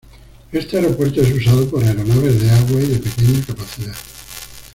Este 0.51 0.77
aeropuerto 0.77 1.21
es 1.21 1.31
usado 1.31 1.69
por 1.69 1.83
aeronaves 1.83 2.41
de 2.41 2.49
agua 2.49 2.81
y 2.81 2.87
de 2.87 2.97
pequeña 3.01 3.45
capacidad. 3.45 3.93